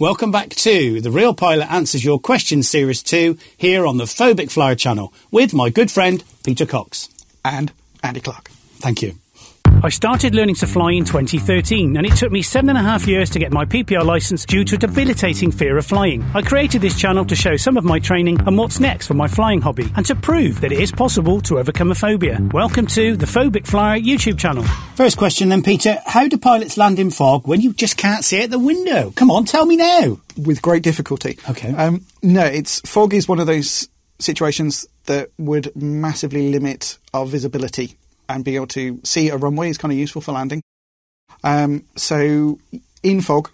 [0.00, 4.50] Welcome back to The Real Pilot Answers Your Questions Series 2 here on the Phobic
[4.50, 7.08] Flyer channel with my good friend Peter Cox.
[7.44, 7.70] And
[8.02, 8.48] Andy Clark.
[8.80, 9.14] Thank you.
[9.84, 13.06] I started learning to fly in 2013, and it took me seven and a half
[13.06, 16.22] years to get my PPL license due to a debilitating fear of flying.
[16.32, 19.28] I created this channel to show some of my training and what's next for my
[19.28, 22.40] flying hobby, and to prove that it is possible to overcome a phobia.
[22.54, 24.64] Welcome to the Phobic Flyer YouTube channel.
[24.94, 25.98] First question then, Peter.
[26.06, 29.10] How do pilots land in fog when you just can't see out the window?
[29.16, 30.18] Come on, tell me now.
[30.38, 31.38] With great difficulty.
[31.50, 31.74] Okay.
[31.74, 33.86] Um, no, it's fog is one of those
[34.18, 39.78] situations that would massively limit our visibility and be able to see a runway is
[39.78, 40.62] kind of useful for landing.
[41.42, 42.58] Um, so
[43.02, 43.50] in fog,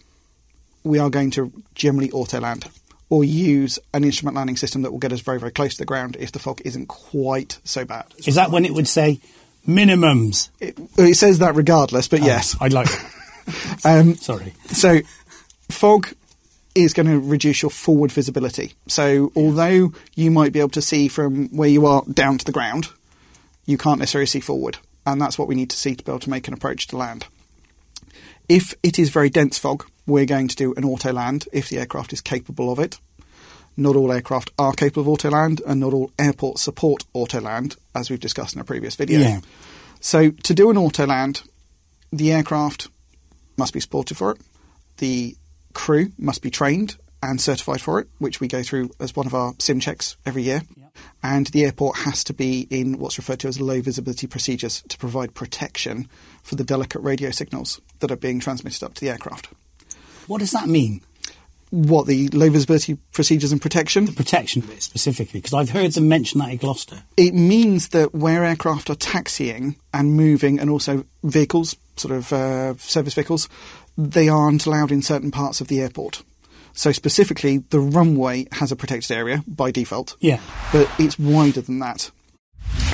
[0.85, 2.67] we are going to generally auto land
[3.09, 5.85] or use an instrument landing system that will get us very, very close to the
[5.85, 8.07] ground if the fog isn't quite so bad.
[8.27, 9.21] Is that when it would say
[9.67, 10.51] minimums?
[10.61, 12.57] It, it says that regardless, but yes.
[12.61, 12.89] I'd like.
[13.85, 14.55] Um, Sorry.
[14.67, 15.01] So,
[15.71, 16.13] fog
[16.75, 18.75] is going to reduce your forward visibility.
[18.87, 22.53] So, although you might be able to see from where you are down to the
[22.53, 22.91] ground,
[23.71, 24.79] you can't necessarily see forward.
[25.07, 26.97] And that's what we need to see to be able to make an approach to
[26.97, 27.27] land.
[28.49, 31.79] If it is very dense fog, we're going to do an auto land if the
[31.79, 32.99] aircraft is capable of it.
[33.77, 37.77] Not all aircraft are capable of auto land, and not all airports support auto land,
[37.95, 39.21] as we've discussed in a previous video.
[39.21, 39.41] Yeah.
[40.01, 41.43] So, to do an auto land,
[42.13, 42.89] the aircraft
[43.57, 44.39] must be supported for it.
[44.99, 45.37] The
[45.73, 49.35] crew must be trained and certified for it, which we go through as one of
[49.35, 50.63] our sim checks every year.
[51.23, 54.99] And the airport has to be in what's referred to as low visibility procedures to
[54.99, 56.09] provide protection
[56.43, 59.49] for the delicate radio signals that are being transmitted up to the aircraft.
[60.27, 61.03] What does that mean?
[61.71, 64.07] What the low visibility procedures and protection?
[64.07, 67.03] The protection bit specifically, because I've heard them mention that in Gloucester.
[67.17, 72.77] It means that where aircraft are taxiing and moving, and also vehicles, sort of uh,
[72.79, 73.49] service vehicles,
[73.97, 76.25] they aren't allowed in certain parts of the airport.
[76.73, 80.17] So specifically, the runway has a protected area by default.
[80.21, 80.41] Yeah.
[80.73, 82.11] But it's wider than that.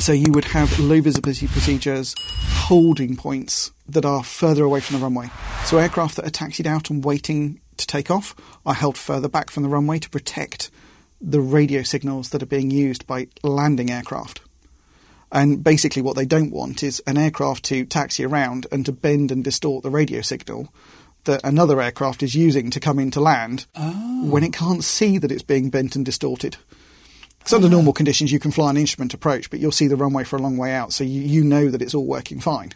[0.01, 5.03] So you would have low visibility procedures, holding points that are further away from the
[5.03, 5.31] runway.
[5.65, 9.51] So aircraft that are taxied out and waiting to take off are held further back
[9.51, 10.71] from the runway to protect
[11.21, 14.41] the radio signals that are being used by landing aircraft.
[15.33, 19.33] And basically, what they don't want is an aircraft to taxi around and to bend
[19.33, 20.73] and distort the radio signal
[21.27, 24.21] that another aircraft is using to come in to land ah.
[24.25, 26.57] when it can't see that it's being bent and distorted.
[27.39, 27.95] Because under normal ah.
[27.95, 30.57] conditions, you can fly an instrument approach, but you'll see the runway for a long
[30.57, 32.73] way out, so you, you know that it's all working fine.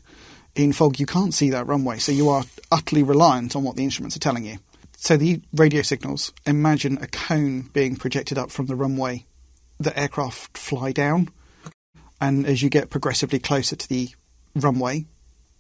[0.55, 3.85] In fog, you can't see that runway, so you are utterly reliant on what the
[3.85, 4.59] instruments are telling you.
[4.97, 9.25] So the radio signals, imagine a cone being projected up from the runway
[9.79, 11.31] that aircraft fly down.
[12.21, 14.11] And as you get progressively closer to the
[14.55, 15.07] runway,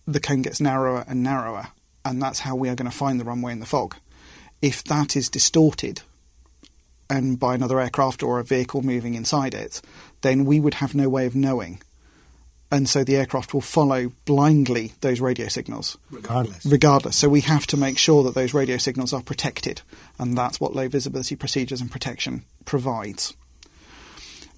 [0.07, 1.69] the cone gets narrower and narrower.
[2.05, 3.97] And that's how we are going to find the runway in the fog.
[4.62, 6.03] If that is distorted
[7.09, 9.83] and by another aircraft or a vehicle moving inside it,
[10.22, 11.83] then we would have no way of knowing.
[12.71, 16.65] And so the aircraft will follow blindly those radio signals Regardless.
[16.65, 17.16] regardless.
[17.16, 19.83] So we have to make sure that those radio signals are protected,
[20.21, 23.34] and that's what low visibility procedures and protection provides.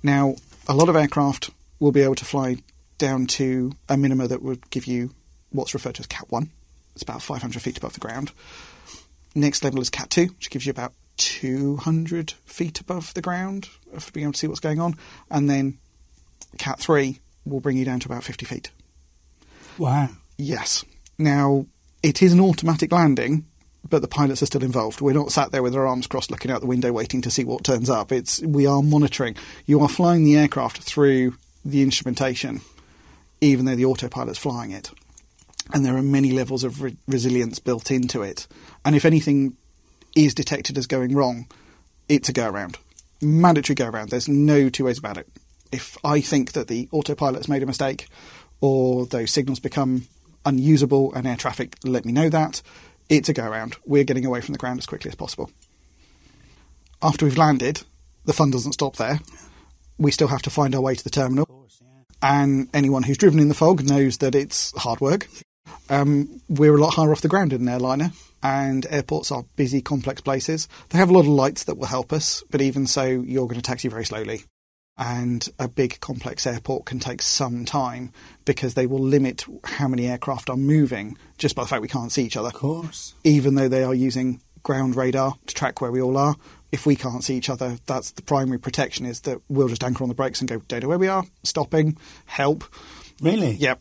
[0.03, 0.35] Now,
[0.69, 1.51] a lot of aircraft
[1.81, 2.59] will be able to fly
[2.99, 5.15] down to a minima that would give you
[5.51, 6.51] what's referred to as Cat 1.
[6.95, 8.33] It's about 500 feet above the ground.
[9.35, 14.13] Next level is Cat 2, which gives you about 200 feet above the ground for
[14.13, 14.95] being able to see what's going on.
[15.31, 15.79] And then
[16.59, 18.71] Cat 3 will bring you down to about 50 feet.
[19.79, 20.11] Wow.
[20.37, 20.85] Yes.
[21.19, 21.67] Now,
[22.03, 23.47] it is an automatic landing,
[23.89, 25.01] but the pilots are still involved.
[25.01, 27.45] We're not sat there with our arms crossed looking out the window waiting to see
[27.45, 28.13] what turns up.
[28.13, 29.37] It's we are monitoring.
[29.67, 32.61] You are flying the aircraft through the instrumentation,
[33.41, 34.91] even though the autopilot's flying it.
[35.73, 38.47] And there are many levels of re- resilience built into it.
[38.85, 39.57] And if anything
[40.15, 41.47] is detected as going wrong,
[42.09, 42.79] it's a go around.
[43.21, 44.11] Mandatory go around.
[44.11, 45.29] There's no two ways about it.
[45.71, 48.09] If I think that the autopilot's made a mistake
[48.61, 50.07] or those signals become
[50.45, 52.63] unusable and air traffic let me know that,
[53.09, 53.77] it's a go around.
[53.87, 55.51] We're getting away from the ground as quickly as possible.
[57.01, 57.83] After we've landed,
[58.25, 59.21] the fun doesn't stop there.
[59.99, 61.69] We still have to find our way to the terminal.
[62.21, 65.29] And anyone who's driven in the fog knows that it's hard work.
[65.89, 69.81] Um, we're a lot higher off the ground in an airliner, and airports are busy,
[69.83, 70.69] complex places.
[70.91, 73.61] They have a lot of lights that will help us, but even so, you're going
[73.61, 74.45] to taxi very slowly.
[74.99, 78.13] And a big, complex airport can take some time
[78.45, 82.13] because they will limit how many aircraft are moving just by the fact we can't
[82.13, 83.15] see each other Of course.
[83.25, 86.37] even though they are using ground radar to track where we all are.
[86.71, 90.05] If we can't see each other, that's the primary protection is that we'll just anchor
[90.05, 91.97] on the brakes and go, don't know where we are, stopping,
[92.27, 92.65] help.
[93.21, 93.53] Really?
[93.53, 93.81] Yep.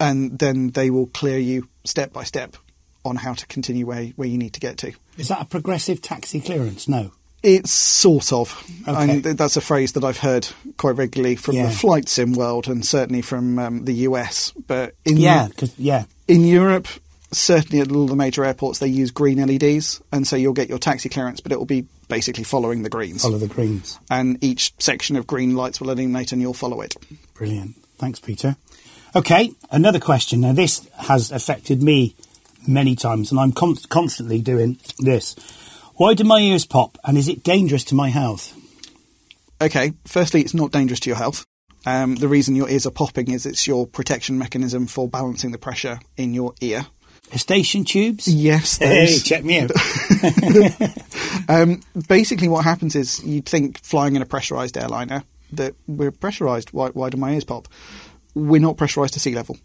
[0.00, 2.56] And then they will clear you step by step
[3.04, 4.92] on how to continue where, where you need to get to.
[5.18, 6.88] Is that a progressive taxi clearance?
[6.88, 7.12] No.
[7.42, 8.64] It's sort of.
[8.88, 9.12] Okay.
[9.12, 10.48] And th- that's a phrase that I've heard
[10.78, 11.66] quite regularly from Yeah.
[11.66, 14.52] the flight sim world and certainly from um, the US.
[14.66, 16.04] But in Yeah, yeah.
[16.26, 16.88] in Europe,
[17.32, 20.78] certainly at all the major airports, they use green LEDs, and so you'll get your
[20.78, 23.20] taxi clearance, but it will be basically following the greens.
[23.22, 23.98] Follow the greens.
[24.10, 26.94] And each section of green lights will illuminate, and you'll follow it.
[27.34, 27.76] Brilliant.
[27.98, 28.56] Thanks, Peter.
[29.16, 30.40] Okay, another question.
[30.40, 32.16] Now, this has affected me
[32.66, 35.36] many times, and I'm con- constantly doing this.
[35.94, 38.52] Why do my ears pop, and is it dangerous to my health?
[39.60, 41.44] Okay, firstly, it's not dangerous to your health.
[41.86, 45.58] Um, the reason your ears are popping is it's your protection mechanism for balancing the
[45.58, 46.86] pressure in your ear.
[47.32, 48.26] Eustachian tubes?
[48.26, 49.70] Yes, Hey, check me out.
[51.48, 56.72] Um, basically, what happens is you'd think flying in a pressurized airliner that we're pressurized.
[56.72, 57.68] Why, why do my ears pop?
[58.34, 59.58] We're not pressurized to sea level.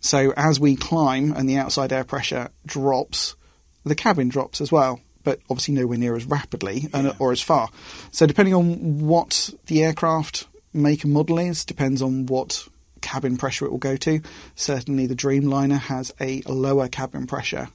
[0.00, 3.34] So as we climb and the outside air pressure drops,
[3.84, 7.68] the cabin drops as well, but obviously nowhere near as rapidly and, or as far.
[8.10, 12.68] So depending on what the aircraft make and model is, depends on what
[13.00, 14.20] cabin pressure it will go to.
[14.54, 17.68] Certainly, the Dreamliner has a lower cabin pressure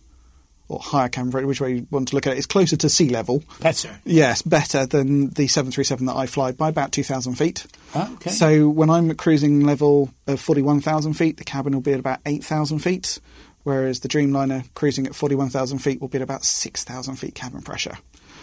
[0.67, 2.37] or higher cabin which way you want to look at it.
[2.37, 3.43] It's closer to sea level.
[3.59, 3.99] Better.
[4.05, 7.65] Yes, better than the 737 that I fly by about 2,000 feet.
[7.93, 8.31] Ah, okay.
[8.31, 12.19] So when I'm at cruising level of 41,000 feet, the cabin will be at about
[12.25, 13.19] 8,000 feet,
[13.63, 17.97] whereas the Dreamliner cruising at 41,000 feet will be at about 6,000 feet cabin pressure.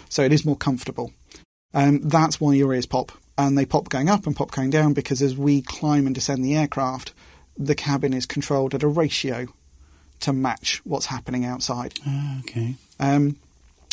[0.09, 1.11] So it is more comfortable.
[1.73, 3.11] Um, that's why your ears pop.
[3.37, 6.43] And they pop going up and pop going down because as we climb and descend
[6.43, 7.13] the aircraft,
[7.57, 9.47] the cabin is controlled at a ratio
[10.21, 11.99] to match what's happening outside.
[12.07, 12.75] Ah, okay.
[12.99, 13.37] Um,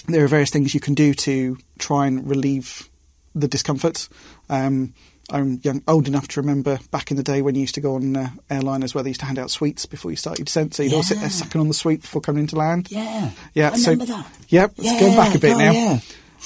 [0.07, 2.89] there are various things you can do to try and relieve
[3.35, 4.09] the discomfort.
[4.49, 4.95] Um,
[5.31, 7.97] I'm young, old enough to remember back in the day when you used to go
[7.97, 10.75] on uh, airliners where they used to hand out sweets before you started descent.
[10.75, 12.91] So you'd all sit there sucking on the sweet before coming into land.
[12.91, 13.31] Yeah.
[13.53, 14.27] Yeah, I so remember that.
[14.49, 15.73] yep, it's going back a bit oh, now.
[15.73, 16.01] Yeah.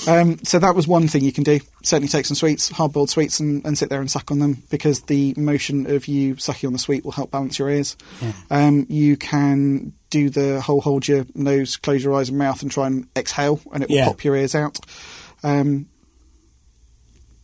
[0.08, 1.60] Um, so that was one thing you can do.
[1.82, 5.02] Certainly take some sweets, hard-boiled sweets, and, and sit there and suck on them because
[5.02, 7.96] the motion of you sucking on the sweet will help balance your ears.
[8.20, 8.32] Yeah.
[8.50, 12.70] Um, you can do the whole hold your nose, close your eyes and mouth, and
[12.70, 14.06] try and exhale, and it will Yeah.
[14.06, 14.78] pop your ears out.
[15.42, 15.86] Um,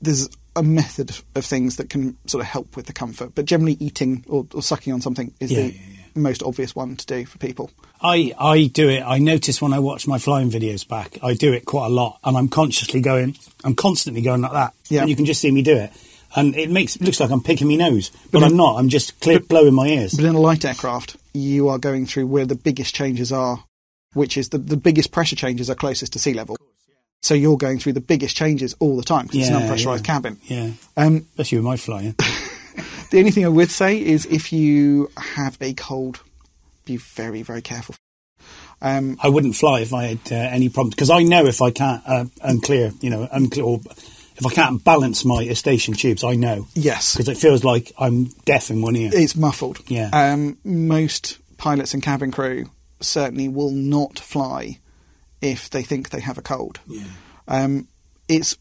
[0.01, 3.77] there's a method of things that can sort of help with the comfort, but generally
[3.81, 5.77] eating or, or sucking on something is Yeah, the
[6.15, 7.71] most obvious one to do for people.
[8.01, 9.03] I, I do it.
[9.03, 12.19] I notice when I watch my flying videos back, I do it quite a lot,
[12.25, 13.37] and I'm consciously going.
[13.65, 14.75] I'm constantly going like that.
[14.89, 15.01] Yeah.
[15.01, 15.91] And you can just see me do it,
[16.37, 18.77] and it makes it looks like I'm picking my nose, but, But I'm not.
[18.77, 20.15] I'm just clear, blowing my ears.
[20.15, 23.65] But in a light aircraft, you are going through where the biggest changes are,
[24.15, 26.57] which is the, the biggest pressure changes are closest to sea level.
[27.21, 29.97] So you're going through the biggest changes all the time because it's an Yeah, unpressurized
[29.99, 30.03] yeah.
[30.15, 30.39] cabin.
[30.45, 32.15] Yeah, Um, especially with my flying.
[33.11, 36.21] the only thing I would say is if you have a cold,
[36.85, 37.95] be very, very careful.
[38.81, 41.71] Um, I wouldn't fly if I had uh, any problems because I know if I
[41.71, 43.81] can't uh, unclear, you know, unclear, or
[44.37, 48.27] if I can't balance my Eustachian tubes, I know yes, because it feels like I'm
[48.45, 49.11] deaf in one ear.
[49.13, 49.81] it's muffled.
[49.89, 50.11] Yeah.
[50.13, 52.71] Um, most pilots and cabin crew
[53.01, 54.79] certainly will not fly
[55.41, 56.79] if they think they have a cold.
[56.87, 57.05] yeah.
[57.49, 57.89] Um,
[58.29, 58.57] it's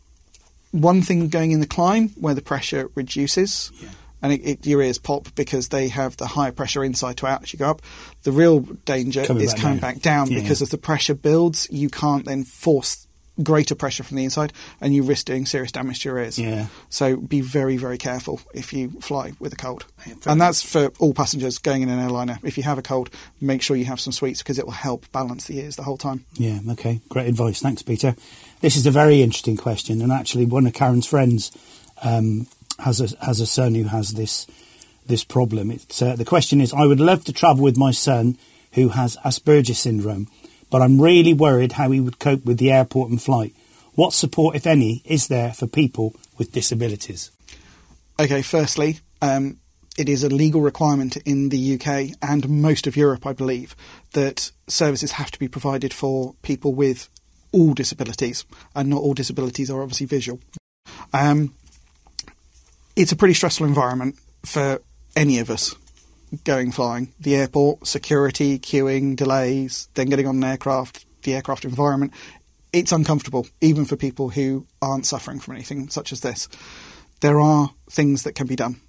[0.72, 3.72] one thing going in the climb where the pressure reduces.
[3.80, 3.90] Yeah.
[4.22, 7.44] And it, it, your ears pop because they have the higher pressure inside to out
[7.44, 7.82] as you go up.
[8.24, 9.94] The real danger Coming is back coming down.
[9.94, 10.42] back down Yeah.
[10.42, 13.04] because as the pressure builds, you can't then force
[13.44, 16.40] greater pressure from the inside and you risk doing serious damage to your ears.
[16.40, 16.66] Yeah.
[16.90, 19.86] So be very, very careful if you fly with a cold.
[20.08, 22.40] Yeah, and that's for all passengers going in an airliner.
[22.44, 25.06] If you have a cold, make sure you have some sweets because it will help
[25.12, 26.26] balance the ears the whole time.
[26.34, 27.02] Yeah, okay.
[27.10, 27.62] Great advice.
[27.62, 28.16] Thanks, Peter.
[28.62, 31.52] This is a very interesting question, and actually, one of Karen's friends
[32.02, 32.48] um,
[32.80, 34.48] has a has a son who has this
[35.06, 35.72] this problem.
[35.72, 38.38] It's uh, the question is: I would love to travel with my son
[38.74, 40.28] who has Asperger's syndrome,
[40.70, 43.56] but I'm really worried how he would cope with the airport and flight.
[43.96, 47.32] What support, if any, is there for people with disabilities?
[48.20, 49.58] Okay, firstly, um,
[49.98, 53.76] it is a legal requirement in the UK and most of Europe, I believe,
[54.14, 57.10] that services have to be provided for people with
[57.52, 60.40] all disabilities, and not all disabilities are obviously visual.
[61.14, 61.56] Um,
[62.98, 64.82] it's a pretty stressful environment for
[65.16, 65.76] any of us
[66.44, 67.14] going flying.
[67.20, 72.12] The airport, security, queuing, delays, then getting on an aircraft, the aircraft environment.
[72.74, 76.50] It's uncomfortable, even for people who aren't suffering from anything such as this.
[77.22, 78.82] There are things that can be done.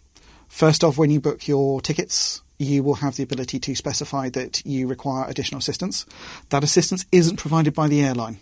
[0.49, 4.65] First off, when you book your tickets, you will have the ability to specify that
[4.65, 6.07] you require additional assistance.
[6.49, 8.41] That assistance isn't provided by the airline.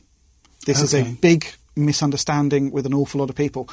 [0.65, 1.47] This is a big
[1.77, 3.69] misunderstanding with an awful lot of people.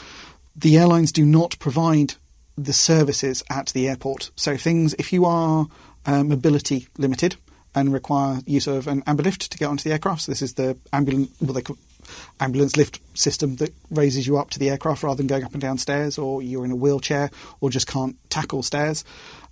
[0.55, 2.15] The airlines do not provide
[2.57, 4.29] the services at the airport.
[4.35, 5.67] So things, if you are
[6.05, 7.35] uh, mobility limited
[7.73, 10.21] and require use of an ambulance to get onto the aircraft.
[10.23, 11.77] So this is the ambulance, well, they call
[12.39, 15.61] ambulance lift system that raises you up to the aircraft rather than going up and
[15.61, 17.31] down stairs, or you're in a wheelchair,
[17.61, 19.03] or just can't tackle stairs.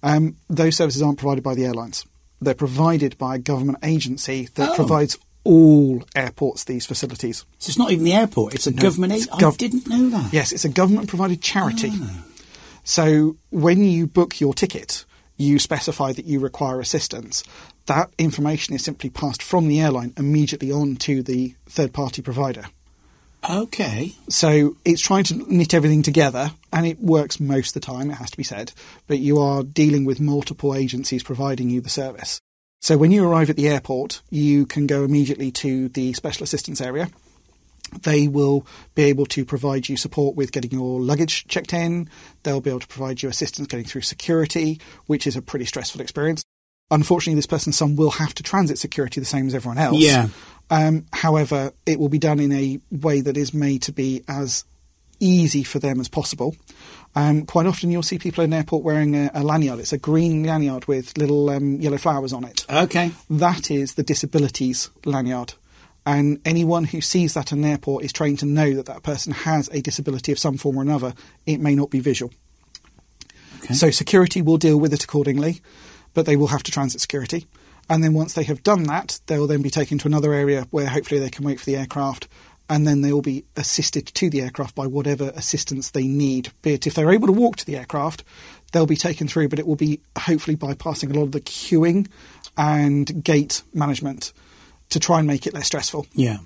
[0.03, 2.05] Um, those services aren't provided by the airlines.
[2.41, 4.75] They're provided by a government agency that Oh.
[4.75, 7.45] provides all airports these facilities.
[7.59, 9.13] So it's not even the airport; it's a government.
[9.13, 10.33] it's aid- I didn't know that.
[10.33, 11.91] Yes, it's a government provided charity.
[11.93, 12.23] Ah.
[12.83, 15.05] So when you book your ticket,
[15.37, 17.43] you specify that you require assistance.
[17.87, 22.65] That information is simply passed from the airline immediately on to the third party provider.
[23.49, 24.13] Okay.
[24.29, 28.15] So it's trying to knit everything together, and it works most of the time, it
[28.15, 28.71] has to be said,
[29.07, 32.39] but you are dealing with multiple agencies providing you the service.
[32.81, 36.81] So when you arrive at the airport, you can go immediately to the special assistance
[36.81, 37.09] area.
[38.01, 42.09] They will be able to provide you support with getting your luggage checked in.
[42.41, 46.01] They'll be able to provide you assistance getting through security, which is a pretty stressful
[46.01, 46.43] experience.
[46.89, 49.99] Unfortunately, this person's son will have to transit security the same as everyone else.
[49.99, 50.29] Yeah.
[50.71, 54.65] Um, however, it will be done in a way that is made to be as
[55.19, 56.55] easy for them as possible.
[57.15, 59.79] Um, quite often, you'll see people in an airport wearing a, a lanyard.
[59.79, 62.65] It's a green lanyard with little um, yellow flowers on it.
[62.69, 63.11] Okay.
[63.29, 65.53] That is the disabilities lanyard.
[66.05, 69.33] And anyone who sees that in an airport is trained to know that that person
[69.33, 71.13] has a disability of some form or another.
[71.45, 72.31] It may not be visual.
[73.63, 73.73] Okay.
[73.75, 75.61] So security will deal with it accordingly,
[76.13, 77.45] but they will have to transit security.
[77.89, 80.87] And then once they have done that, they'll then be taken to another area where
[80.87, 82.27] hopefully they can wait for the aircraft.
[82.71, 86.53] And then they will be assisted to the aircraft by whatever assistance they need.
[86.61, 88.23] Be it if they're able to walk to the aircraft,
[88.71, 92.07] they'll be taken through, but it will be hopefully bypassing a lot of the queuing
[92.57, 94.31] and gate management
[94.87, 96.07] to try and make it less stressful.
[96.13, 96.37] Yeah.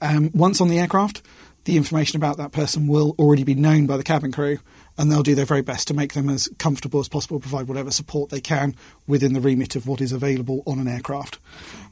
[0.00, 1.22] Um, once on the aircraft,
[1.64, 4.58] the information about that person will already be known by the cabin crew,
[4.96, 7.92] and they'll do their very best to make them as comfortable as possible, provide whatever
[7.92, 8.74] support they can
[9.06, 11.38] within the remit of what is available on an aircraft.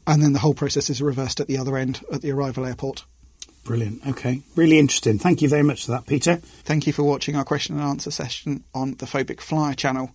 [0.09, 3.05] And then the whole process is reversed at the other end at the arrival airport.
[3.67, 4.07] Brilliant.
[4.07, 4.43] Okay.
[4.55, 5.19] Really interesting.
[5.19, 6.37] Thank you very much for that, Peter.
[6.37, 10.13] Thank you for watching our question and answer session on the Phobic Flyer channel.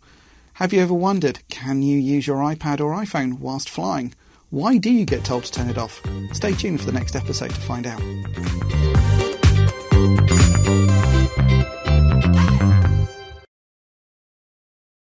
[0.53, 4.13] Have you ever wondered, can you use your iPad or iPhone whilst flying?
[4.49, 6.01] Why do you get told to turn it off?
[6.33, 8.01] Stay tuned for the next episode to find out.